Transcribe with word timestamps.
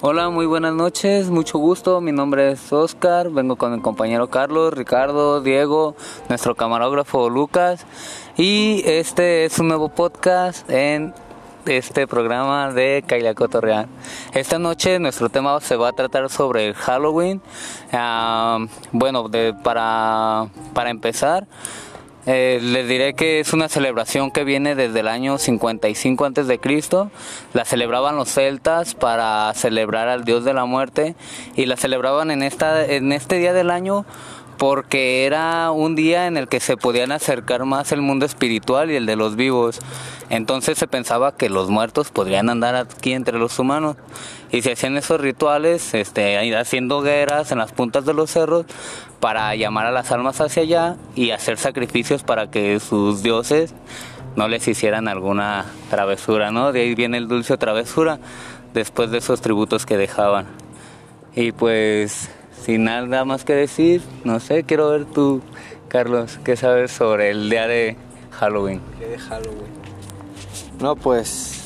Hola, 0.00 0.30
muy 0.30 0.46
buenas 0.46 0.74
noches, 0.74 1.28
mucho 1.28 1.58
gusto. 1.58 2.00
Mi 2.00 2.12
nombre 2.12 2.52
es 2.52 2.72
Oscar, 2.72 3.30
vengo 3.30 3.56
con 3.56 3.72
mi 3.74 3.80
compañero 3.80 4.30
Carlos, 4.30 4.72
Ricardo, 4.72 5.40
Diego, 5.40 5.96
nuestro 6.28 6.54
camarógrafo 6.54 7.28
Lucas 7.28 7.84
y 8.36 8.84
este 8.86 9.44
es 9.44 9.58
un 9.58 9.66
nuevo 9.66 9.88
podcast 9.88 10.70
en 10.70 11.12
este 11.66 12.06
programa 12.06 12.72
de 12.72 13.02
Kaila 13.08 13.34
Cotorreal. 13.34 13.88
Esta 14.34 14.60
noche 14.60 15.00
nuestro 15.00 15.30
tema 15.30 15.60
se 15.60 15.74
va 15.74 15.88
a 15.88 15.92
tratar 15.92 16.30
sobre 16.30 16.74
Halloween. 16.74 17.42
Ah, 17.92 18.66
bueno, 18.92 19.28
para, 19.64 20.46
para 20.74 20.90
empezar, 20.90 21.48
eh, 22.30 22.60
les 22.60 22.86
diré 22.86 23.14
que 23.14 23.40
es 23.40 23.54
una 23.54 23.70
celebración 23.70 24.30
que 24.30 24.44
viene 24.44 24.74
desde 24.74 25.00
el 25.00 25.08
año 25.08 25.38
55 25.38 26.26
antes 26.26 26.46
de 26.46 26.58
Cristo. 26.58 27.10
La 27.54 27.64
celebraban 27.64 28.16
los 28.16 28.28
celtas 28.28 28.94
para 28.94 29.50
celebrar 29.54 30.08
al 30.08 30.24
dios 30.24 30.44
de 30.44 30.52
la 30.52 30.66
muerte 30.66 31.14
y 31.56 31.64
la 31.64 31.78
celebraban 31.78 32.30
en 32.30 32.42
esta 32.42 32.84
en 32.84 33.12
este 33.12 33.38
día 33.38 33.54
del 33.54 33.70
año 33.70 34.04
porque 34.58 35.24
era 35.24 35.70
un 35.70 35.94
día 35.94 36.26
en 36.26 36.36
el 36.36 36.48
que 36.48 36.58
se 36.58 36.76
podían 36.76 37.12
acercar 37.12 37.64
más 37.64 37.92
el 37.92 38.02
mundo 38.02 38.26
espiritual 38.26 38.90
y 38.90 38.96
el 38.96 39.06
de 39.06 39.14
los 39.14 39.36
vivos. 39.36 39.78
Entonces 40.30 40.76
se 40.76 40.88
pensaba 40.88 41.36
que 41.36 41.48
los 41.48 41.70
muertos 41.70 42.10
podrían 42.10 42.50
andar 42.50 42.74
aquí 42.74 43.12
entre 43.12 43.38
los 43.38 43.58
humanos 43.58 43.96
y 44.50 44.62
se 44.62 44.72
hacían 44.72 44.96
esos 44.96 45.20
rituales, 45.20 45.94
este, 45.94 46.56
haciendo 46.56 47.00
guerras 47.02 47.52
en 47.52 47.58
las 47.58 47.72
puntas 47.72 48.04
de 48.04 48.14
los 48.14 48.30
cerros 48.30 48.66
para 49.20 49.54
llamar 49.54 49.86
a 49.86 49.92
las 49.92 50.10
almas 50.10 50.40
hacia 50.40 50.62
allá 50.62 50.96
y 51.14 51.30
hacer 51.30 51.56
sacrificios 51.56 52.24
para 52.24 52.50
que 52.50 52.80
sus 52.80 53.22
dioses 53.22 53.72
no 54.34 54.48
les 54.48 54.66
hicieran 54.66 55.08
alguna 55.08 55.66
travesura, 55.88 56.50
¿no? 56.50 56.72
De 56.72 56.80
ahí 56.82 56.94
viene 56.94 57.16
el 57.16 57.28
dulce 57.28 57.56
travesura 57.56 58.18
después 58.74 59.10
de 59.10 59.18
esos 59.18 59.40
tributos 59.40 59.86
que 59.86 59.96
dejaban. 59.96 60.46
Y 61.34 61.52
pues 61.52 62.30
sin 62.64 62.84
nada 62.84 63.24
más 63.24 63.44
que 63.44 63.54
decir, 63.54 64.02
no 64.24 64.40
sé, 64.40 64.64
quiero 64.64 64.90
ver 64.90 65.04
tú, 65.04 65.40
Carlos, 65.88 66.38
¿qué 66.44 66.56
sabes 66.56 66.92
sobre 66.92 67.30
el 67.30 67.48
día 67.50 67.66
de 67.66 67.96
Halloween? 68.32 68.80
¿Qué 68.98 69.08
de 69.08 69.18
Halloween? 69.18 69.78
No, 70.80 70.94
pues, 70.96 71.64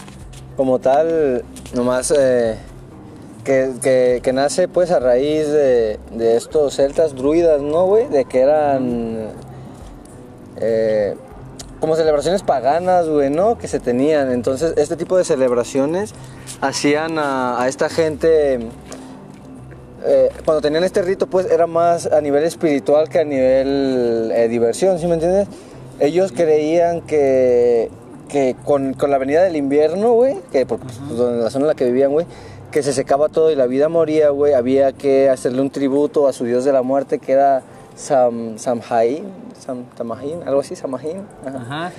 como 0.56 0.78
tal, 0.78 1.44
nomás 1.74 2.12
eh, 2.16 2.56
que, 3.44 4.20
que, 4.22 4.32
nace 4.32 4.68
pues 4.68 4.90
a 4.90 5.00
raíz 5.00 5.48
de, 5.48 5.98
de 6.12 6.36
estos 6.36 6.76
celtas 6.76 7.14
druidas, 7.14 7.60
¿no, 7.60 7.86
güey? 7.86 8.08
De 8.08 8.24
que 8.24 8.40
eran 8.40 9.30
eh, 10.56 11.16
como 11.80 11.96
celebraciones 11.96 12.42
paganas, 12.42 13.08
güey, 13.08 13.28
¿no? 13.28 13.58
Que 13.58 13.66
se 13.66 13.80
tenían. 13.80 14.30
Entonces, 14.30 14.74
este 14.76 14.96
tipo 14.96 15.16
de 15.16 15.24
celebraciones 15.24 16.14
hacían 16.60 17.18
a, 17.18 17.60
a 17.60 17.68
esta 17.68 17.88
gente 17.88 18.60
eh, 20.04 20.30
cuando 20.44 20.60
tenían 20.60 20.84
este 20.84 21.02
rito, 21.02 21.26
pues 21.26 21.50
era 21.50 21.66
más 21.66 22.06
a 22.06 22.20
nivel 22.20 22.44
espiritual 22.44 23.08
que 23.08 23.20
a 23.20 23.24
nivel 23.24 24.32
eh, 24.34 24.48
diversión, 24.48 24.98
¿sí 24.98 25.06
me 25.06 25.14
entiendes? 25.14 25.48
Ellos 26.00 26.32
creían 26.32 27.02
que, 27.02 27.90
que 28.28 28.56
con, 28.64 28.94
con, 28.94 29.10
la 29.10 29.18
venida 29.18 29.42
del 29.42 29.56
invierno, 29.56 30.12
güey, 30.12 30.36
que 30.50 30.66
por 30.66 30.80
pues, 30.80 30.98
la 31.10 31.50
zona 31.50 31.64
en 31.64 31.68
la 31.68 31.74
que 31.74 31.84
vivían, 31.84 32.10
güey, 32.10 32.26
que 32.72 32.82
se 32.82 32.92
secaba 32.92 33.28
todo 33.28 33.50
y 33.50 33.54
la 33.54 33.66
vida 33.66 33.88
moría, 33.88 34.30
güey, 34.30 34.54
había 34.54 34.92
que 34.92 35.28
hacerle 35.28 35.60
un 35.60 35.70
tributo 35.70 36.26
a 36.26 36.32
su 36.32 36.44
dios 36.44 36.64
de 36.64 36.72
la 36.72 36.82
muerte 36.82 37.18
que 37.18 37.32
era 37.32 37.62
Sam, 37.94 38.58
Samhain, 38.58 39.26
Sam, 39.58 39.84
algo 40.44 40.60
así, 40.60 40.74
Samhain. 40.74 41.22
Ajá, 41.46 41.92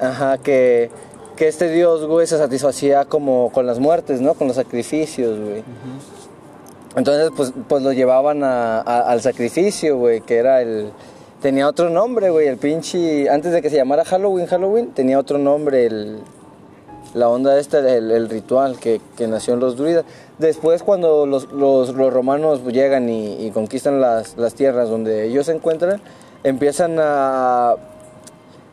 Ajá, 0.00 0.38
que, 0.38 0.90
que 1.36 1.48
este 1.48 1.70
dios, 1.70 2.06
güey, 2.06 2.26
se 2.26 2.38
satisfacía 2.38 3.04
como 3.04 3.50
con 3.52 3.66
las 3.66 3.78
muertes, 3.78 4.20
¿no? 4.20 4.34
Con 4.34 4.46
los 4.46 4.56
sacrificios, 4.56 5.38
güey. 5.38 5.64
Entonces, 6.96 7.30
pues, 7.36 7.52
pues 7.68 7.82
lo 7.82 7.92
llevaban 7.92 8.42
al 8.42 9.20
sacrificio, 9.20 9.98
güey, 9.98 10.20
que 10.20 10.36
era 10.36 10.60
el... 10.62 10.90
Tenía 11.40 11.68
otro 11.68 11.88
nombre, 11.88 12.30
güey, 12.30 12.48
el 12.48 12.58
pinche... 12.58 13.30
Antes 13.30 13.52
de 13.52 13.62
que 13.62 13.70
se 13.70 13.76
llamara 13.76 14.04
Halloween, 14.04 14.46
Halloween, 14.46 14.90
tenía 14.90 15.18
otro 15.18 15.38
nombre, 15.38 15.86
el, 15.86 16.18
la 17.14 17.28
onda 17.28 17.58
esta, 17.58 17.78
el, 17.78 18.10
el 18.10 18.28
ritual 18.28 18.78
que, 18.78 19.00
que, 19.16 19.26
nació 19.26 19.54
en 19.54 19.60
los 19.60 19.76
druidas. 19.76 20.04
Después, 20.38 20.82
cuando 20.82 21.26
los, 21.26 21.50
los, 21.52 21.94
los 21.94 22.12
romanos 22.12 22.64
llegan 22.64 23.08
y, 23.08 23.46
y 23.46 23.50
conquistan 23.50 24.00
las, 24.00 24.36
las, 24.36 24.54
tierras 24.54 24.88
donde 24.88 25.26
ellos 25.26 25.46
se 25.46 25.52
encuentran, 25.52 26.00
empiezan 26.44 26.96
a, 26.98 27.76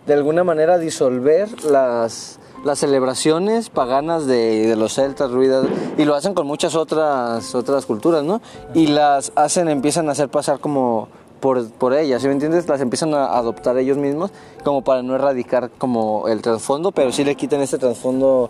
de 0.07 0.13
alguna 0.13 0.43
manera, 0.43 0.77
disolver 0.77 1.63
las 1.63 2.39
las 2.63 2.79
celebraciones 2.79 3.69
paganas 3.69 4.25
de, 4.25 4.67
de, 4.67 4.75
los 4.75 4.95
celtas, 4.95 5.31
ruidas, 5.31 5.65
y 5.97 6.05
lo 6.05 6.15
hacen 6.15 6.33
con 6.33 6.47
muchas 6.47 6.75
otras, 6.75 7.53
otras 7.53 7.85
culturas, 7.85 8.23
¿no? 8.23 8.41
Y 8.73 8.87
las 8.87 9.31
hacen, 9.35 9.69
empiezan 9.69 10.09
a 10.09 10.13
hacer 10.13 10.29
pasar 10.29 10.59
como 10.59 11.07
por, 11.39 11.69
por 11.71 11.93
ellas, 11.93 12.21
¿sí 12.21 12.27
me 12.27 12.33
entiendes? 12.33 12.67
Las 12.67 12.81
empiezan 12.81 13.13
a 13.13 13.37
adoptar 13.37 13.77
ellos 13.77 13.97
mismos 13.97 14.31
como 14.63 14.83
para 14.83 15.03
no 15.03 15.15
erradicar 15.15 15.69
como 15.77 16.27
el 16.27 16.41
trasfondo, 16.41 16.91
pero 16.91 17.11
sí 17.11 17.23
le 17.23 17.35
quitan 17.35 17.61
este 17.61 17.77
trasfondo 17.77 18.49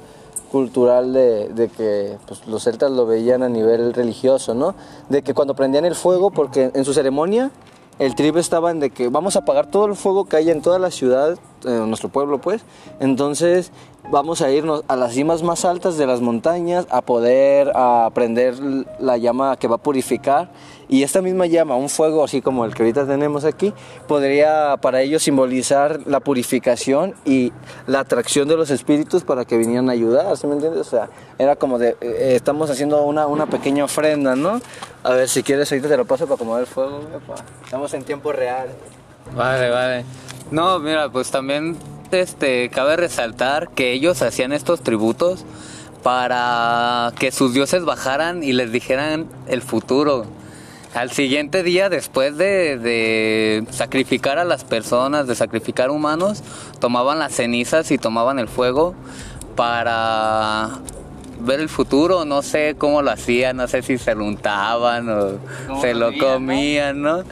cultural 0.52 1.12
de, 1.12 1.50
de 1.50 1.68
que 1.68 2.18
pues, 2.26 2.48
los 2.48 2.64
celtas 2.64 2.92
lo 2.92 3.06
veían 3.06 3.44
a 3.44 3.50
nivel 3.50 3.94
religioso, 3.94 4.54
¿no? 4.54 4.76
De 5.10 5.22
que 5.22 5.34
cuando 5.34 5.54
prendían 5.54 5.86
el 5.86 5.96
fuego, 5.96 6.32
porque 6.32 6.72
en 6.74 6.86
su 6.86 6.94
ceremonia 6.94 7.52
el 8.00 8.16
trip 8.16 8.38
estaba 8.38 8.72
en 8.72 8.80
de 8.80 8.90
que 8.90 9.10
vamos 9.10 9.36
a 9.36 9.40
apagar 9.40 9.68
todo 9.72 9.86
el 9.86 9.96
fuego 9.96 10.26
que 10.26 10.38
hay 10.38 10.50
en 10.50 10.62
toda 10.62 10.80
la 10.80 10.92
ciudad, 10.92 11.38
en 11.66 11.88
nuestro 11.88 12.10
pueblo 12.10 12.40
pues, 12.40 12.62
entonces 13.00 13.72
vamos 14.10 14.42
a 14.42 14.52
irnos 14.52 14.84
a 14.88 14.96
las 14.96 15.14
cimas 15.14 15.44
más 15.44 15.66
altas 15.66 15.98
de 15.98 16.08
las 16.08 16.22
montañas 16.22 16.88
a 16.90 17.02
poder 17.02 17.72
a 17.76 18.10
prender 18.14 18.56
la 19.00 19.18
llama 19.18 19.58
que 19.58 19.68
va 19.68 19.76
a 19.76 19.80
purificar 19.80 20.50
y 20.90 21.04
esta 21.04 21.22
misma 21.22 21.46
llama, 21.48 21.76
un 21.76 21.90
fuego 21.90 22.24
así 22.24 22.42
como 22.42 22.64
el 22.64 22.74
que 22.74 22.84
ahorita 22.84 23.06
tenemos 23.06 23.44
aquí, 23.44 23.74
podría 24.08 24.78
para 24.82 25.02
ellos 25.02 25.24
simbolizar 25.24 26.00
la 26.06 26.22
purificación 26.22 27.14
y 27.26 27.52
la 27.88 28.00
atracción 28.00 28.48
de 28.48 28.56
los 28.56 28.70
espíritus 28.70 29.24
para 29.24 29.44
que 29.44 29.58
vinieran 29.58 29.90
a 29.90 29.92
ayudar, 29.92 30.38
¿sí 30.38 30.48
me 30.48 30.54
entiendes? 30.54 30.88
O 30.88 30.90
sea, 30.90 31.10
era 31.38 31.58
como 31.58 31.78
de, 31.78 31.98
eh, 32.00 32.34
estamos 32.36 32.70
haciendo 32.70 33.04
una, 33.04 33.28
una, 33.28 33.48
pequeña 33.48 33.84
ofrenda, 33.84 34.36
¿no? 34.36 34.62
A 35.04 35.12
ver, 35.12 35.28
si 35.28 35.44
quieres 35.44 35.70
ahorita 35.72 35.90
te 35.90 35.98
lo 35.98 36.06
paso 36.06 36.26
para 36.26 36.36
acomodar 36.36 36.62
el 36.62 36.68
fuego, 36.68 37.02
estamos 37.66 37.94
en 37.94 38.04
tiempo 38.04 38.32
real. 38.32 38.70
Vale, 39.36 39.70
vale. 39.70 40.06
No, 40.52 40.80
mira, 40.80 41.10
pues 41.10 41.30
también 41.30 41.76
este, 42.12 42.70
cabe 42.70 42.96
resaltar 42.96 43.70
que 43.70 43.92
ellos 43.92 44.22
hacían 44.22 44.54
estos 44.54 44.82
tributos 44.82 45.46
para 46.04 47.12
que 47.20 47.32
sus 47.32 47.54
dioses 47.54 47.84
bajaran 47.84 48.44
y 48.44 48.54
les 48.54 48.72
dijeran 48.72 49.28
el 49.48 49.62
futuro. 49.62 50.26
Al 50.94 51.12
siguiente 51.12 51.64
día, 51.64 51.90
después 51.90 52.38
de, 52.38 52.78
de, 52.78 53.66
sacrificar 53.72 54.40
a 54.40 54.46
las 54.46 54.64
personas, 54.64 55.28
de 55.28 55.36
sacrificar 55.36 55.92
humanos, 55.92 56.44
tomaban 56.80 57.20
las 57.20 57.34
cenizas 57.34 57.92
y 57.92 57.98
tomaban 57.98 58.40
el 58.40 58.48
fuego 58.48 58.96
para 59.56 60.80
ver 61.42 61.60
el 61.60 61.70
futuro. 61.70 62.26
No 62.26 62.42
sé 62.42 62.76
cómo 62.78 63.02
lo 63.02 63.12
hacían, 63.12 63.58
no 63.58 63.68
sé 63.68 63.82
si 63.82 63.98
se 63.98 64.16
lo 64.16 64.26
untaban 64.26 65.10
o 65.10 65.82
se 65.82 65.94
lo 65.94 66.18
comían, 66.18 67.02
¿no? 67.02 67.24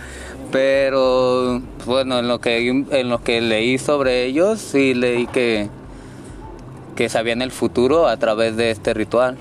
Pero 0.52 1.62
bueno, 1.86 2.20
en 2.20 2.28
lo 2.28 2.40
que 2.40 2.68
en 2.68 3.10
lo 3.10 3.24
que 3.24 3.42
leí 3.42 3.78
sobre 3.78 4.26
ellos, 4.26 4.60
sí 4.60 4.94
leí 4.94 5.28
que 5.28 5.70
que 6.96 7.10
sabían 7.10 7.42
el 7.42 7.52
futuro 7.52 8.08
a 8.08 8.18
través 8.18 8.56
de 8.56 8.72
este 8.72 8.94
ritual. 8.94 9.38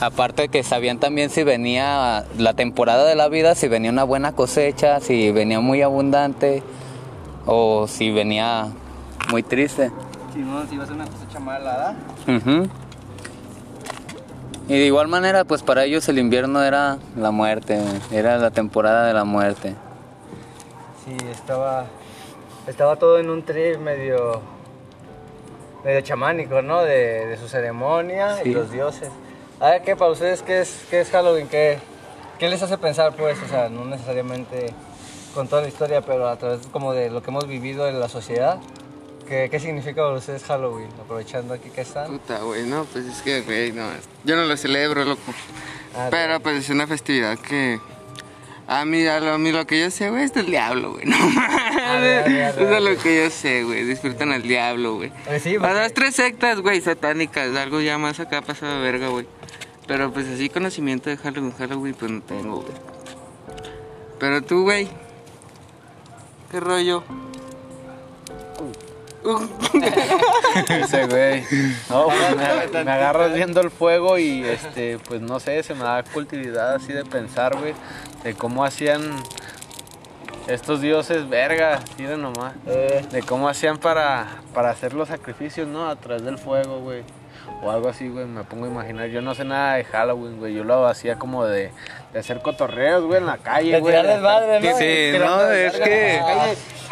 Aparte 0.00 0.48
que 0.48 0.62
sabían 0.62 0.98
también 0.98 1.30
si 1.30 1.42
venía 1.42 2.24
la 2.38 2.54
temporada 2.54 3.04
de 3.04 3.14
la 3.14 3.28
vida, 3.28 3.54
si 3.54 3.68
venía 3.68 3.90
una 3.90 4.04
buena 4.04 4.32
cosecha, 4.32 4.98
si 5.00 5.30
venía 5.30 5.60
muy 5.60 5.82
abundante 5.82 6.62
o 7.46 7.86
si 7.86 8.10
venía 8.10 8.68
muy 9.30 9.42
triste. 9.42 9.90
Si 10.32 10.40
no, 10.40 10.66
si 10.66 10.74
iba 10.74 10.84
a 10.84 10.86
ser 10.86 10.96
una 10.96 11.06
cosecha 11.06 11.38
mala, 11.38 11.96
uh 12.26 12.66
Y 14.68 14.72
de 14.72 14.86
igual 14.86 15.08
manera, 15.08 15.44
pues 15.44 15.62
para 15.62 15.84
ellos 15.84 16.08
el 16.08 16.18
invierno 16.18 16.62
era 16.62 16.98
la 17.16 17.30
muerte, 17.30 17.78
era 18.10 18.38
la 18.38 18.50
temporada 18.50 19.06
de 19.06 19.12
la 19.12 19.24
muerte. 19.24 19.74
Sí, 21.10 21.16
estaba, 21.30 21.86
estaba 22.68 22.96
todo 22.96 23.18
en 23.18 23.30
un 23.30 23.42
trip 23.42 23.78
medio, 23.78 24.40
medio 25.84 26.00
chamánico, 26.02 26.62
¿no? 26.62 26.82
De, 26.82 27.26
de 27.26 27.36
su 27.36 27.48
ceremonia 27.48 28.36
sí. 28.36 28.50
y 28.50 28.52
los 28.52 28.70
dioses. 28.70 29.08
A 29.58 29.70
ver, 29.70 29.82
¿qué 29.82 29.96
para 29.96 30.12
ustedes 30.12 30.42
qué 30.42 30.60
es, 30.60 30.86
qué 30.88 31.00
es 31.00 31.10
Halloween? 31.10 31.48
¿Qué, 31.48 31.78
¿Qué 32.38 32.48
les 32.48 32.62
hace 32.62 32.78
pensar, 32.78 33.16
pues? 33.16 33.42
O 33.42 33.48
sea, 33.48 33.68
no 33.68 33.84
necesariamente 33.86 34.72
con 35.34 35.48
toda 35.48 35.62
la 35.62 35.68
historia, 35.68 36.00
pero 36.00 36.28
a 36.28 36.36
través 36.36 36.66
como 36.68 36.92
de 36.92 37.10
lo 37.10 37.22
que 37.22 37.30
hemos 37.30 37.48
vivido 37.48 37.88
en 37.88 37.98
la 37.98 38.08
sociedad. 38.08 38.58
¿Qué, 39.26 39.48
¿Qué, 39.50 39.58
significa 39.58 40.02
para 40.02 40.14
ustedes 40.14 40.44
Halloween? 40.44 40.88
Aprovechando 41.02 41.54
aquí 41.54 41.70
que 41.70 41.80
están. 41.80 42.06
Puta, 42.06 42.38
güey, 42.38 42.66
no, 42.66 42.84
pues 42.84 43.06
es 43.06 43.22
que, 43.22 43.42
güey, 43.42 43.72
no. 43.72 43.88
Yo 44.24 44.36
no 44.36 44.44
lo 44.44 44.56
celebro, 44.56 45.04
loco. 45.04 45.22
Ah, 45.96 46.06
pero 46.08 46.38
pues 46.38 46.56
es 46.56 46.70
una 46.70 46.86
festividad 46.86 47.36
que 47.38 47.80
a 48.72 48.84
mí, 48.84 49.04
a 49.04 49.18
lo, 49.18 49.32
a 49.32 49.38
mí 49.38 49.50
lo 49.50 49.66
que 49.66 49.80
yo 49.80 49.90
sé, 49.90 50.10
güey, 50.10 50.22
es 50.22 50.32
del 50.32 50.46
diablo, 50.46 50.92
güey. 50.92 51.04
No 51.04 51.16
Eso 51.16 52.76
es 52.76 52.82
lo 52.84 53.02
que 53.02 53.24
yo 53.24 53.28
sé, 53.28 53.64
güey. 53.64 53.82
Disfrutan 53.82 54.30
al 54.30 54.42
diablo, 54.42 54.94
güey. 54.94 55.10
Pues 55.24 55.42
sí, 55.42 55.56
A 55.56 55.72
las 55.72 55.92
tres 55.92 56.14
sectas, 56.14 56.60
güey, 56.60 56.80
satánicas. 56.80 57.56
Algo 57.56 57.80
ya 57.80 57.98
más 57.98 58.20
acá 58.20 58.42
pasado 58.42 58.76
de 58.76 58.80
verga, 58.80 59.08
güey. 59.08 59.26
Pero 59.88 60.12
pues 60.12 60.28
así 60.28 60.48
conocimiento 60.48 61.10
de 61.10 61.16
Halloween, 61.16 61.52
Halloween, 61.58 61.94
pues 61.94 62.12
no 62.12 62.20
tengo, 62.22 62.60
güey. 62.60 62.74
Pero 64.20 64.40
tú, 64.40 64.62
güey. 64.62 64.88
¿Qué 66.52 66.60
rollo? 66.60 67.02
Ese 70.68 71.06
güey. 71.06 71.42
No, 71.90 72.06
pues 72.06 72.72
me, 72.72 72.84
me 72.84 72.90
agarras 72.90 73.34
viendo 73.34 73.60
el 73.60 73.70
fuego 73.70 74.16
y 74.16 74.44
este, 74.44 74.98
pues 74.98 75.20
no 75.20 75.40
sé, 75.40 75.62
se 75.62 75.74
me 75.74 75.82
da 75.82 76.02
cultividad 76.02 76.76
así 76.76 76.92
de 76.92 77.04
pensar, 77.04 77.56
güey, 77.58 77.74
de 78.24 78.34
cómo 78.34 78.64
hacían 78.64 79.02
estos 80.46 80.80
dioses, 80.80 81.28
verga, 81.28 81.80
miren 81.98 82.22
nomás. 82.22 82.54
Eh, 82.66 83.04
De 83.12 83.22
cómo 83.22 83.48
hacían 83.48 83.78
para, 83.78 84.26
para 84.52 84.70
hacer 84.70 84.94
los 84.94 85.08
sacrificios, 85.08 85.68
¿no? 85.68 85.88
A 85.88 85.96
través 85.96 86.22
del 86.24 86.38
fuego, 86.38 86.80
güey. 86.80 87.02
O 87.62 87.70
algo 87.70 87.88
así, 87.90 88.08
güey, 88.08 88.24
me 88.24 88.42
pongo 88.44 88.64
a 88.64 88.68
imaginar. 88.68 89.08
Yo 89.08 89.20
no 89.20 89.34
sé 89.34 89.44
nada 89.44 89.74
de 89.74 89.84
Halloween, 89.84 90.38
güey. 90.38 90.54
Yo 90.54 90.64
lo 90.64 90.86
hacía 90.86 91.16
como 91.16 91.44
de, 91.44 91.70
de 92.12 92.18
hacer 92.18 92.40
cotorreos, 92.40 93.04
güey, 93.04 93.18
en 93.18 93.26
la 93.26 93.36
calle, 93.36 93.72
De 93.72 93.80
güey. 93.80 93.94
desmadre, 94.02 94.60
¿no? 94.60 94.78
Sí, 94.78 94.84
Tirando 95.12 95.44
no, 95.46 95.52
es 95.52 95.72
que- 95.78 96.20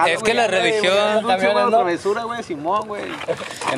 es 0.06 0.22
que 0.22 0.34
la 0.34 0.46
güey, 0.46 0.60
religión- 0.60 1.22
güey, 1.24 1.36
güey, 1.40 1.54
¿no? 1.64 1.70
travesura, 1.70 2.24
güey, 2.24 2.42
Simón, 2.42 2.86
güey. 2.86 3.02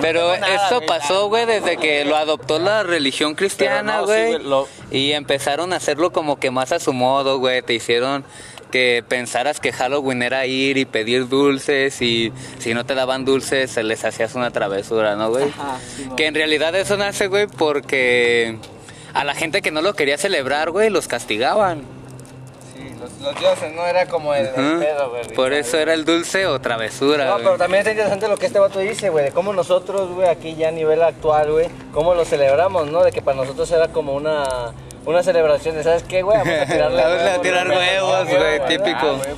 Pero 0.00 0.34
esto 0.34 0.76
güey, 0.76 0.86
pasó, 0.86 1.28
güey, 1.28 1.46
desde 1.46 1.76
que 1.76 2.04
lo 2.04 2.16
adoptó 2.16 2.58
la 2.58 2.82
religión 2.82 3.34
cristiana, 3.34 3.92
Pero 3.92 4.00
no, 4.00 4.06
sí, 4.06 4.12
güey. 4.12 4.32
güey, 4.32 4.42
lo- 4.44 4.68
Y 4.90 5.12
empezaron 5.12 5.72
a 5.72 5.76
hacerlo 5.76 6.10
como 6.12 6.40
que 6.40 6.50
más 6.50 6.72
a 6.72 6.80
su 6.80 6.92
modo, 6.92 7.38
güey. 7.38 7.62
Te 7.62 7.74
hicieron 7.74 8.24
que 8.70 9.04
pensaras 9.06 9.60
que 9.60 9.72
Halloween 9.72 10.22
era 10.22 10.46
ir 10.46 10.78
y 10.78 10.84
pedir 10.84 11.28
dulces 11.28 12.00
y 12.00 12.32
si 12.58 12.74
no 12.74 12.86
te 12.86 12.94
daban 12.94 13.24
dulces 13.24 13.70
se 13.70 13.82
les 13.82 14.04
hacías 14.04 14.34
una 14.34 14.50
travesura, 14.50 15.16
¿no, 15.16 15.30
güey? 15.30 15.46
que 16.16 16.26
en 16.26 16.34
realidad 16.34 16.74
eso 16.74 16.96
nace, 16.96 17.26
güey, 17.26 17.46
porque 17.46 18.56
a 19.14 19.24
la 19.24 19.34
gente 19.34 19.62
que 19.62 19.70
no 19.70 19.82
lo 19.82 19.94
quería 19.94 20.16
celebrar, 20.18 20.70
güey, 20.70 20.90
los 20.90 21.08
castigaban. 21.08 21.82
Sí, 22.74 22.94
los, 23.00 23.20
los 23.20 23.38
dioses, 23.40 23.72
¿no? 23.74 23.84
Era 23.84 24.06
como 24.06 24.34
el, 24.34 24.48
pedo, 24.48 25.10
güey. 25.10 25.34
Por 25.34 25.52
eso 25.52 25.78
era 25.78 25.94
el 25.94 26.04
dulce 26.04 26.46
o 26.46 26.60
travesura, 26.60 27.26
No, 27.26 27.32
güey. 27.32 27.44
pero 27.44 27.58
también 27.58 27.80
está 27.80 27.90
interesante 27.90 28.28
lo 28.28 28.36
que 28.36 28.46
este 28.46 28.58
vato 28.58 28.78
dice, 28.78 29.10
güey, 29.10 29.26
de 29.26 29.32
cómo 29.32 29.52
nosotros, 29.52 30.10
güey, 30.12 30.28
aquí 30.28 30.54
ya 30.54 30.68
a 30.68 30.72
nivel 30.72 31.02
actual, 31.02 31.50
güey, 31.50 31.68
cómo 31.92 32.14
lo 32.14 32.24
celebramos, 32.24 32.90
¿no? 32.90 33.02
De 33.02 33.12
que 33.12 33.20
para 33.20 33.36
nosotros 33.36 33.70
era 33.72 33.88
como 33.88 34.14
una, 34.14 34.72
una 35.06 35.22
celebración 35.22 35.74
de, 35.76 35.82
¿sabes 35.82 36.02
qué, 36.04 36.22
güey? 36.22 36.38
Vamos 36.38 36.54
a 36.60 36.66
tirarle 36.72 37.02
Vamos 37.02 37.22
a 37.22 37.40
tirar 37.40 37.66
güey, 37.66 37.78
huevos, 37.78 38.28
güey, 38.28 38.58
Ah, 38.60 38.66
típico. 38.66 39.06
güey, 39.16 39.28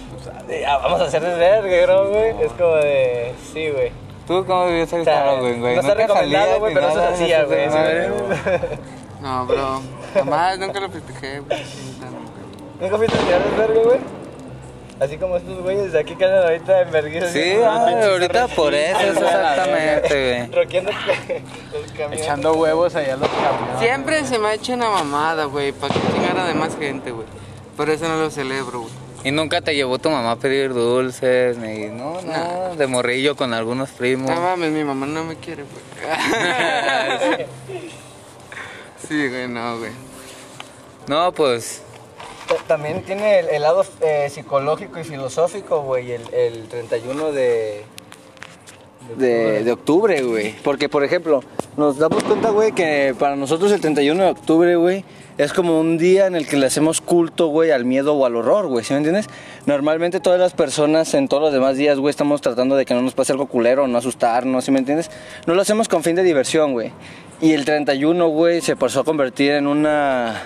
pues, 0.47 0.65
ah, 0.67 0.79
vamos 0.83 1.01
a 1.01 1.05
hacer 1.05 1.23
desvergue, 1.23 1.87
¿no, 1.87 2.09
güey? 2.09 2.31
Es 2.43 2.53
como 2.53 2.75
de, 2.77 3.33
sí, 3.53 3.71
güey. 3.71 3.93
¿Tú 4.27 4.45
cómo 4.47 4.67
vivías 4.67 4.93
el 4.93 5.05
Halloween, 5.05 5.61
güey? 5.61 5.75
no 5.75 5.81
está 5.81 5.95
¿Nunca 5.95 6.07
recomendado, 6.07 6.59
güey, 6.61 6.75
pero 6.75 6.89
eso 6.89 6.99
se 7.01 7.07
hacía, 7.07 7.43
¿No 7.43 7.49
güey. 7.49 7.69
No, 9.21 9.47
bro. 9.47 9.83
Jamás, 10.15 10.59
nunca 10.59 10.81
lo 10.81 10.89
festejé, 10.91 11.41
güey. 11.41 11.61
¿Nunca 12.81 12.97
fuiste 12.97 13.17
a 13.17 13.21
tirar 13.21 13.43
desvergue, 13.45 13.83
güey? 13.85 13.99
Así 15.01 15.17
como 15.17 15.37
estos 15.37 15.61
güeyes 15.63 15.93
de 15.93 15.99
aquí 15.99 16.15
que 16.15 16.25
andan 16.25 16.45
ahorita 16.45 16.83
en 16.83 16.91
vergüenza. 16.93 17.29
Sí, 17.29 17.55
ah, 17.65 17.89
ahorita 18.05 18.47
por 18.49 18.73
eso, 18.75 19.01
es 19.01 19.17
exactamente, 19.17 20.09
güey. 20.09 20.32
Roqueando 20.51 20.91
los 21.73 21.93
camiones. 21.93 22.21
Echando 22.21 22.55
huevos 22.55 22.95
allá 22.95 23.17
los 23.17 23.29
camiones. 23.29 23.79
Siempre 23.79 24.25
se 24.25 24.39
me 24.39 24.49
ha 24.49 24.55
hecho 24.55 24.73
una 24.73 24.91
mamada, 24.91 25.45
güey, 25.45 25.73
para 25.73 25.93
que 25.93 26.01
chingara 26.13 26.47
de 26.47 26.55
más 26.55 26.77
gente, 26.77 27.11
güey. 27.11 27.27
Por 27.77 27.91
eso 27.91 28.09
no 28.09 28.17
lo 28.17 28.31
celebro, 28.31 28.81
güey. 28.81 29.03
Y 29.25 29.31
nunca 29.31 29.61
te 29.61 29.75
llevó 29.75 29.99
tu 29.99 30.11
mamá 30.11 30.33
a 30.33 30.37
pedir 30.37 30.75
dulces, 30.75 31.57
ni 31.57 31.87
no, 31.87 32.21
no, 32.23 32.75
de 32.75 32.87
morrillo 32.89 33.37
con 33.37 33.55
algunos 33.55 33.91
primos. 33.91 34.29
No 34.29 34.41
mames, 34.41 34.73
mi 34.73 34.83
mamá 34.83 35.07
no 35.07 35.23
me 35.23 35.37
quiere, 35.37 35.63
güey. 35.63 37.47
sí, 39.09 39.29
güey, 39.29 39.47
no, 39.47 39.79
güey. 39.79 39.93
No, 41.07 41.31
pues, 41.31 41.83
También 42.67 43.05
tiene 43.05 43.39
el, 43.39 43.49
el 43.51 43.63
lado 43.63 43.87
eh, 44.01 44.29
psicológico 44.29 44.99
y 44.99 45.05
filosófico, 45.05 45.83
güey, 45.83 46.13
el, 46.13 46.35
el 46.35 46.69
31 46.69 47.31
de, 47.31 47.85
de, 49.17 49.65
de 49.65 49.73
octubre, 49.73 50.23
güey. 50.23 50.55
Porque, 50.63 50.89
por 50.89 51.05
ejemplo, 51.05 51.43
nos 51.77 51.99
damos 51.99 52.23
cuenta, 52.25 52.51
güey, 52.51 52.73
que 52.73 53.15
para 53.19 53.37
nosotros 53.37 53.73
el 53.73 53.81
31 53.81 54.23
de 54.23 54.31
octubre, 54.31 54.77
güey, 54.77 55.05
es 55.39 55.53
como 55.53 55.81
un 55.81 55.97
día 55.99 56.27
en 56.27 56.37
el 56.37 56.47
que 56.47 56.57
le 56.57 56.67
hacemos 56.67 57.01
culto, 57.01 57.47
güey, 57.49 57.71
al 57.71 57.85
miedo 57.85 58.15
o 58.15 58.27
al 58.27 58.37
horror, 58.37 58.67
güey, 58.67 58.85
¿sí 58.85 58.93
me 58.93 58.99
entiendes? 58.99 59.29
Normalmente 59.67 60.21
todas 60.21 60.39
las 60.39 60.53
personas 60.53 61.15
en 61.15 61.29
todos 61.29 61.43
los 61.43 61.53
demás 61.53 61.77
días, 61.77 61.99
güey, 61.99 62.11
estamos 62.11 62.41
tratando 62.41 62.77
de 62.77 62.85
que 62.85 62.95
no 62.95 63.03
nos 63.03 63.15
pase 63.15 63.33
algo 63.33 63.47
culero, 63.47 63.89
no 63.89 63.99
asustarnos, 63.99 64.65
¿sí 64.65 64.71
me 64.71 64.79
entiendes? 64.79 65.11
No 65.47 65.55
lo 65.55 65.63
hacemos 65.63 65.89
con 65.89 66.03
fin 66.03 66.17
de 66.17 66.23
diversión, 66.23 66.73
güey. 66.73 66.93
Y 67.41 67.53
el 67.53 67.65
31, 67.65 68.29
güey, 68.29 68.61
se 68.61 68.77
pasó 68.77 69.01
a 69.01 69.05
convertir 69.05 69.53
en 69.53 69.67
una 69.67 70.43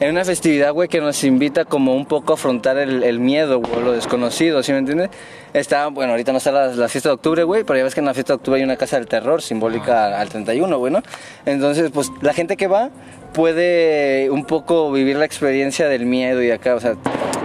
en 0.00 0.10
una 0.10 0.24
festividad, 0.24 0.72
güey, 0.72 0.88
que 0.88 1.00
nos 1.00 1.22
invita 1.24 1.64
como 1.64 1.94
un 1.94 2.06
poco 2.06 2.32
a 2.32 2.34
afrontar 2.34 2.78
el, 2.78 3.02
el 3.02 3.20
miedo, 3.20 3.60
güey, 3.60 3.82
lo 3.82 3.92
desconocido, 3.92 4.62
¿sí 4.62 4.72
me 4.72 4.78
entiendes? 4.78 5.10
Está, 5.52 5.86
bueno, 5.88 6.12
ahorita 6.12 6.32
no 6.32 6.38
está 6.38 6.50
la, 6.50 6.66
la 6.68 6.88
fiesta 6.88 7.10
de 7.10 7.14
octubre, 7.14 7.44
güey, 7.44 7.64
pero 7.64 7.78
ya 7.78 7.84
ves 7.84 7.94
que 7.94 8.00
en 8.00 8.06
la 8.06 8.14
fiesta 8.14 8.32
de 8.32 8.36
octubre 8.36 8.58
hay 8.58 8.64
una 8.64 8.76
casa 8.76 8.96
del 8.96 9.06
terror 9.06 9.40
simbólica 9.40 10.20
al 10.20 10.28
31, 10.28 10.78
güey, 10.78 10.92
¿no? 10.92 11.02
Entonces, 11.46 11.90
pues 11.92 12.10
la 12.22 12.32
gente 12.32 12.56
que 12.56 12.66
va 12.66 12.90
puede 13.32 14.30
un 14.30 14.44
poco 14.44 14.90
vivir 14.92 15.16
la 15.16 15.24
experiencia 15.24 15.88
del 15.88 16.06
miedo 16.06 16.42
y 16.42 16.50
acá, 16.50 16.74
o 16.74 16.80
sea, 16.80 16.94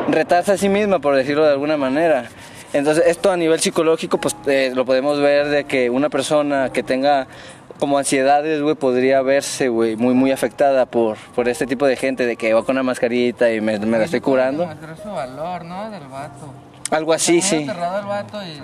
retarse 0.10 0.54
a 0.54 0.58
sí 0.58 0.70
misma, 0.70 1.00
por 1.00 1.16
decirlo 1.16 1.46
de 1.46 1.52
alguna 1.52 1.78
manera. 1.78 2.30
Entonces, 2.72 3.04
esto 3.08 3.32
a 3.32 3.38
nivel 3.38 3.60
psicológico, 3.60 4.20
pues 4.20 4.36
eh, 4.46 4.72
lo 4.76 4.86
podemos 4.86 5.20
ver 5.20 5.48
de 5.48 5.64
que 5.64 5.90
una 5.90 6.10
persona 6.10 6.72
que 6.72 6.84
tenga 6.84 7.28
como 7.80 7.98
ansiedades, 7.98 8.62
güey, 8.62 8.76
podría 8.76 9.22
verse, 9.22 9.70
güey, 9.70 9.96
muy, 9.96 10.14
muy 10.14 10.32
afectada 10.32 10.86
por, 10.86 11.18
por 11.34 11.48
este 11.48 11.66
tipo 11.66 11.88
de 11.88 11.96
gente, 11.96 12.26
de 12.26 12.36
que 12.36 12.54
va 12.54 12.64
con 12.64 12.76
una 12.76 12.84
mascarita 12.84 13.52
y 13.52 13.62
me, 13.62 13.80
la 13.80 14.04
estoy 14.04 14.22
curando. 14.22 14.70
Su 15.02 15.10
valor, 15.10 15.66
¿no? 15.66 15.90
Del 15.90 16.08
vato. 16.08 16.69
Algo 16.92 17.14
así, 17.14 17.42
sí. 17.42 17.64
aterrado 17.64 18.00
el 18.00 18.06
vato 18.06 18.40
y 18.44 18.60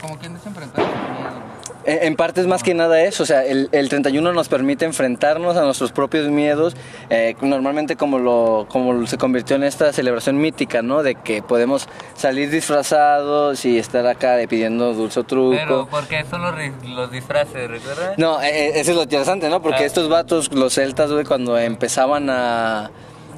como 0.00 0.18
quien 0.18 0.34
desenfrentar 0.34 0.82
su 0.84 0.90
miedo. 0.90 1.50
En, 1.84 2.08
en 2.08 2.16
parte 2.16 2.40
es 2.42 2.46
más 2.46 2.62
que 2.62 2.74
nada 2.74 3.02
eso, 3.02 3.22
o 3.22 3.26
sea, 3.26 3.42
el, 3.44 3.68
el 3.72 3.88
31 3.88 4.32
nos 4.34 4.48
permite 4.48 4.84
enfrentarnos 4.84 5.56
a 5.56 5.62
nuestros 5.62 5.92
propios 5.92 6.28
miedos, 6.28 6.76
eh, 7.08 7.34
normalmente 7.40 7.96
como, 7.96 8.18
lo, 8.18 8.66
como 8.68 9.06
se 9.06 9.16
convirtió 9.16 9.56
en 9.56 9.64
esta 9.64 9.90
celebración 9.92 10.36
mítica, 10.38 10.82
¿no? 10.82 11.02
De 11.02 11.14
que 11.14 11.42
podemos 11.42 11.88
salir 12.14 12.50
disfrazados 12.50 13.64
y 13.64 13.78
estar 13.78 14.06
acá 14.06 14.36
de 14.36 14.46
pidiendo 14.46 14.92
dulce 14.92 15.20
o 15.20 15.24
truco. 15.24 15.52
pero 15.56 15.88
porque 15.90 16.24
son 16.30 16.42
los, 16.42 16.54
los 16.88 17.10
disfraces, 17.10 17.70
¿recuerdas? 17.70 18.16
No, 18.18 18.42
eh, 18.42 18.48
eh, 18.50 18.72
eso 18.76 18.90
es 18.90 18.96
lo 18.96 19.02
interesante, 19.04 19.48
¿no? 19.48 19.62
Porque 19.62 19.82
Ah. 19.82 19.86
estos 19.86 20.08
vatos, 20.10 20.52
los 20.52 20.74
celtas, 20.74 21.10
güey, 21.10 21.24
cuando 21.24 21.58
empezaban 21.58 22.28
a 22.28 22.90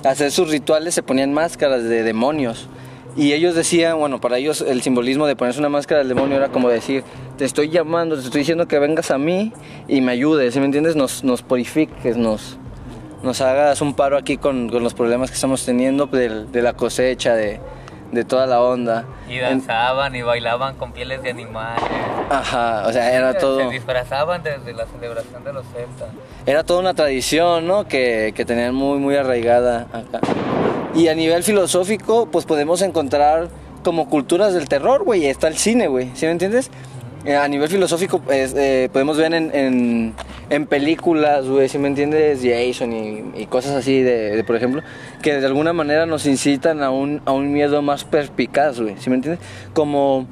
hacer 0.05 0.33
sus 0.33 0.49
rituales 0.51 0.95
se 0.95 1.03
ponían 1.05 1.33
máscaras 1.33 1.85
de 1.85 2.03
demonios. 2.03 2.67
Y 3.17 3.33
ellos 3.35 3.55
decían, 3.55 3.99
bueno, 3.99 4.21
para 4.21 4.39
ellos 4.39 4.63
el 4.63 4.81
simbolismo 4.83 5.27
de 5.27 5.37
ponerse 5.37 5.61
una 5.61 5.69
máscara 5.69 5.99
del 5.99 6.09
demonio 6.09 6.37
era 6.39 6.49
como 6.49 6.69
decir, 6.71 7.05
te 7.37 7.45
estoy 7.45 7.69
llamando, 7.69 8.17
te 8.17 8.23
estoy 8.25 8.39
diciendo 8.41 8.67
que 8.67 8.79
vengas 8.79 9.11
a 9.11 9.19
mí 9.19 9.53
y 9.87 10.01
me 10.01 10.13
ayudes, 10.13 10.55
¿sí 10.55 10.61
me 10.61 10.67
entiendes? 10.67 10.97
Nos, 10.97 11.23
nos 11.23 11.43
purifiques, 11.43 12.17
nos, 12.17 12.57
nos 13.23 13.41
hagas 13.43 13.83
un 13.83 13.93
paro 13.95 14.17
aquí 14.17 14.39
con, 14.39 14.71
con 14.71 14.83
los 14.83 14.95
problemas 14.95 15.31
que 15.31 15.35
estamos 15.35 15.65
teniendo 15.67 16.07
del- 16.07 16.51
de, 16.51 16.63
la 16.63 16.73
cosecha, 16.73 17.35
de, 17.35 17.61
de 18.13 18.25
toda 18.25 18.47
la 18.47 18.63
onda. 18.63 19.05
Y 19.29 19.39
danzaban 19.39 20.15
y 20.17 20.23
bailaban 20.23 20.77
con 20.77 20.93
pieles 20.93 21.23
de 21.23 21.31
animales. 21.31 21.83
Ajá, 22.39 22.87
o 22.87 22.93
sea, 22.93 23.13
era 23.13 23.35
todo... 23.35 23.59
Se 23.59 23.69
disfrazaban 23.71 24.43
desde 24.43 24.73
la 24.73 24.87
celebración 24.87 25.45
de 25.45 25.53
los 25.53 25.65
celtas. 25.67 26.09
era 26.47 26.65
toda 26.65 26.81
una 26.81 26.95
tradición, 26.95 27.67
¿no? 27.67 27.87
Que, 27.87 28.33
que 28.35 28.45
tenían 28.45 28.75
muy, 28.75 28.99
muy 28.99 29.17
arraigada 29.17 29.87
acá. 29.93 30.21
Y 30.95 31.09
a 31.09 31.15
nivel 31.15 31.43
filosófico, 31.43 32.27
pues 32.27 32.45
podemos 32.45 32.83
encontrar 32.83 33.49
como 33.83 34.09
culturas 34.09 34.55
del 34.55 34.69
terror, 34.69 35.05
güey. 35.05 35.27
Está 35.27 35.49
el 35.49 35.57
cine, 35.57 35.89
güey. 35.89 36.11
¿Sí 36.15 36.27
me 36.27 36.33
entiendes? 36.33 36.71
Eh, 37.25 37.37
a 37.37 37.47
nivel 37.47 37.69
filosófico, 37.69 38.19
pues, 38.19 38.53
eh, 38.57 38.89
podemos 38.93 39.17
ver 39.17 39.33
en, 39.33 39.55
en, 39.55 40.13
en 40.51 40.67
películas, 40.67 41.47
güey, 41.47 41.69
¿sí 41.69 41.79
me 41.79 41.87
entiendes? 41.87 42.41
Jason 42.43 42.93
y, 42.93 43.43
y 43.43 43.47
cosas 43.47 43.77
así, 43.77 44.03
de, 44.03 44.37
de, 44.37 44.43
por 44.43 44.57
ejemplo, 44.57 44.83
que 45.23 45.39
de 45.41 45.47
alguna 45.47 45.73
manera 45.73 46.05
nos 46.05 46.27
incitan 46.27 46.83
a 46.83 46.91
un, 46.91 47.23
a 47.25 47.31
un 47.31 47.53
miedo 47.53 47.81
más 47.81 48.03
perspicaz, 48.03 48.81
güey. 48.81 48.97
¿Sí 48.99 49.09
me 49.09 49.17
entiendes? 49.17 49.41
Como... 49.73 50.27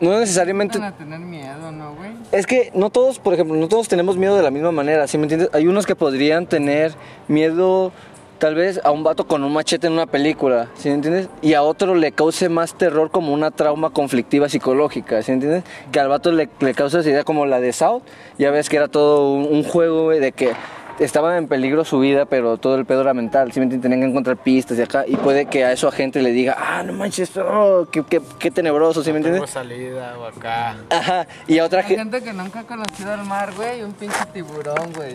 No 0.00 0.18
necesariamente... 0.18 0.78
Van 0.78 0.92
a 0.92 0.96
tener 0.96 1.18
miedo, 1.20 1.72
¿no, 1.72 1.94
güey? 1.94 2.10
Es 2.32 2.46
que 2.46 2.70
no 2.74 2.90
todos, 2.90 3.18
por 3.18 3.34
ejemplo, 3.34 3.56
no 3.56 3.68
todos 3.68 3.88
tenemos 3.88 4.16
miedo 4.16 4.36
de 4.36 4.42
la 4.42 4.50
misma 4.50 4.72
manera, 4.72 5.06
¿sí 5.06 5.18
me 5.18 5.24
entiendes? 5.24 5.50
Hay 5.52 5.66
unos 5.66 5.86
que 5.86 5.96
podrían 5.96 6.46
tener 6.46 6.92
miedo 7.26 7.92
tal 8.38 8.54
vez 8.54 8.80
a 8.84 8.92
un 8.92 9.02
vato 9.02 9.26
con 9.26 9.42
un 9.42 9.52
machete 9.52 9.88
en 9.88 9.94
una 9.94 10.06
película, 10.06 10.68
¿sí 10.76 10.88
me 10.88 10.94
entiendes? 10.94 11.28
Y 11.42 11.54
a 11.54 11.62
otro 11.62 11.96
le 11.96 12.12
cause 12.12 12.48
más 12.48 12.74
terror 12.74 13.10
como 13.10 13.32
una 13.32 13.50
trauma 13.50 13.90
conflictiva 13.90 14.48
psicológica, 14.48 15.20
¿sí 15.22 15.32
me 15.32 15.34
entiendes? 15.34 15.64
Que 15.90 15.98
al 15.98 16.08
vato 16.08 16.30
le, 16.30 16.48
le 16.60 16.74
causa 16.74 17.00
esa 17.00 17.10
idea 17.10 17.24
como 17.24 17.46
la 17.46 17.60
de 17.60 17.72
South, 17.72 18.02
ya 18.38 18.52
ves 18.52 18.68
que 18.68 18.76
era 18.76 18.86
todo 18.86 19.32
un, 19.32 19.44
un 19.50 19.64
juego, 19.64 20.04
güey, 20.04 20.20
de 20.20 20.30
que 20.30 20.52
estaba 20.98 21.36
en 21.38 21.46
peligro 21.48 21.84
su 21.84 21.98
vida, 22.00 22.24
pero 22.26 22.56
todo 22.56 22.74
el 22.76 22.84
pedo 22.84 23.02
era 23.02 23.14
mental, 23.14 23.52
¿sí 23.52 23.60
me 23.60 23.64
entiendes? 23.64 23.82
Tenían 23.88 24.00
que 24.00 24.10
encontrar 24.10 24.36
pistas 24.36 24.78
y 24.78 24.82
acá, 24.82 25.04
y 25.06 25.16
puede 25.16 25.46
que 25.46 25.64
a 25.64 25.72
eso 25.72 25.88
a 25.88 25.92
gente 25.92 26.20
le 26.22 26.30
diga, 26.32 26.56
ah, 26.58 26.82
no 26.82 26.92
manches, 26.92 27.36
oh, 27.36 27.86
qué, 27.90 28.02
qué, 28.08 28.20
qué 28.38 28.50
tenebroso, 28.50 29.02
¿sí 29.02 29.12
me 29.12 29.20
Tengo 29.20 29.28
entiendes? 29.36 29.50
salida 29.50 30.18
o 30.18 30.24
acá. 30.26 30.76
Ajá, 30.90 31.26
y 31.46 31.58
a 31.58 31.64
otra 31.64 31.80
Hay 31.80 31.86
gente... 31.96 32.02
gente 32.18 32.22
que 32.22 32.32
nunca 32.32 32.60
ha 32.60 32.64
conocido 32.64 33.12
al 33.12 33.24
mar, 33.24 33.52
güey, 33.56 33.80
y 33.80 33.82
un 33.82 33.92
pinche 33.92 34.18
tiburón, 34.32 34.92
güey. 34.94 35.14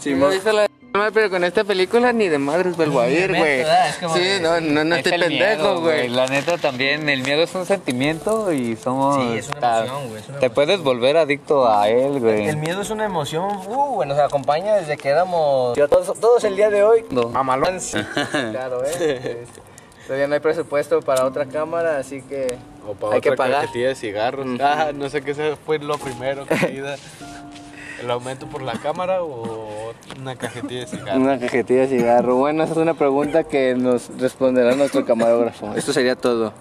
Sí, 0.00 0.10
¿Sí 0.10 0.14
mo- 0.14 0.28
¿Viste 0.28 0.52
la 0.52 0.62
No, 0.62 0.71
pero 1.14 1.30
con 1.30 1.42
esta 1.44 1.64
película 1.64 2.12
ni 2.12 2.28
de 2.28 2.38
madres 2.38 2.76
vuelvo 2.76 3.00
a 3.00 3.08
ir, 3.08 3.28
güey. 3.28 3.58
¿verdad? 3.58 3.88
Es 3.88 3.96
como 3.96 4.14
Sí, 4.14 4.20
de- 4.22 4.40
no, 4.40 4.60
no, 4.60 4.84
no 4.84 4.94
Es 4.96 5.04
estoy 5.06 5.18
pendejo, 5.20 5.80
güey. 5.80 6.08
La 6.08 6.26
neta 6.26 6.58
también, 6.58 7.08
el 7.08 7.22
miedo 7.22 7.42
es 7.42 7.54
un 7.54 7.64
sentimiento 7.64 8.52
y 8.52 8.76
somos... 8.76 9.16
Sí, 9.16 9.38
es 9.38 9.48
una 9.48 9.60
ta- 9.60 9.86
emoción, 9.86 10.08
güey, 10.10 10.22
Te 10.40 10.50
puedes 10.50 10.80
volver 10.82 11.16
adicto 11.16 11.66
a 11.70 11.88
él, 11.88 12.20
güey. 12.20 12.46
El 12.46 12.58
miedo 12.58 12.82
es 12.82 12.90
una 12.90 13.04
emoción, 13.06 13.44
uh, 13.66 13.94
bueno, 13.94 14.14
nos 14.14 14.22
acompaña 14.22 14.74
desde 14.74 14.96
que 14.98 15.08
éramos... 15.08 15.76
Yo, 15.76 15.88
todos, 15.88 16.18
todos 16.20 16.44
el 16.44 16.56
día 16.56 16.68
de 16.68 16.84
hoy. 16.84 17.04
No. 17.10 17.28
Mamalón. 17.30 17.80
Sí, 17.80 17.98
claro, 18.50 18.82
¿eh? 18.84 19.46
Todavía 20.06 20.26
no 20.26 20.34
hay 20.34 20.40
presupuesto 20.40 21.00
para 21.00 21.24
otra 21.24 21.46
cámara, 21.46 21.96
así 21.98 22.20
que 22.22 22.58
O 22.86 22.92
para 22.94 23.14
hay 23.14 23.20
que 23.20 23.30
otra 23.30 23.44
pagar. 23.46 23.60
cajetilla 23.62 23.88
de 23.88 23.94
cigarros. 23.94 24.46
Ah, 24.60 24.90
no 24.92 25.08
sé 25.08 25.22
qué 25.22 25.56
fue 25.64 25.78
lo 25.78 25.96
primero 25.96 26.44
que. 26.44 26.82
¿El 28.02 28.10
aumento 28.10 28.46
por 28.48 28.62
la 28.62 28.72
cámara 28.72 29.22
o 29.22 29.68
una 30.20 30.36
cajetilla 30.36 30.80
de 30.80 30.86
cigarros? 30.86 31.16
Una 31.16 31.38
cajetilla 31.38 31.80
de 31.80 31.88
cigarro. 31.88 32.36
Bueno, 32.36 32.62
esa 32.62 32.72
es 32.72 32.78
una 32.78 32.94
pregunta 32.94 33.44
que 33.44 33.74
nos 33.74 34.10
responderá 34.18 34.74
nuestro 34.74 35.04
camarógrafo. 35.04 35.74
Esto 35.74 35.92
sería 35.92 36.16
todo. 36.16 36.52